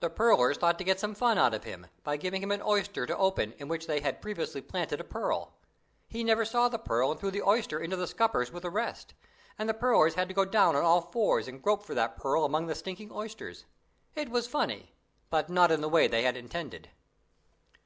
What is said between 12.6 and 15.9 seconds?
the stinking oysters. It was funny but not in the